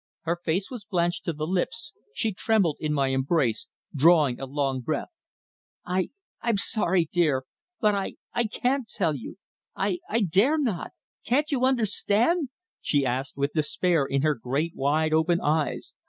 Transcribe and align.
Her 0.21 0.39
face 0.43 0.71
was 0.71 0.83
blanched 0.83 1.25
to 1.25 1.33
the 1.33 1.45
lips, 1.45 1.93
she 2.11 2.33
trembled 2.33 2.77
in 2.79 2.91
my 2.91 3.09
embrace, 3.09 3.67
drawing 3.93 4.39
a 4.39 4.47
long 4.47 4.79
breath. 4.81 5.09
"I 5.85 6.09
I'm 6.41 6.57
sorry, 6.57 7.07
dear 7.11 7.43
but 7.79 7.93
I 7.93 8.15
I 8.33 8.45
can't 8.45 8.89
tell 8.89 9.13
you. 9.15 9.37
I 9.75 9.99
I 10.09 10.21
dare 10.21 10.57
not. 10.57 10.93
Can't 11.23 11.51
you 11.51 11.65
understand?" 11.65 12.49
she 12.81 13.05
asked 13.05 13.37
with 13.37 13.53
despair 13.53 14.07
in 14.07 14.23
her 14.23 14.33
great, 14.33 14.75
wide 14.75 15.13
open 15.13 15.39
eyes. 15.39 15.93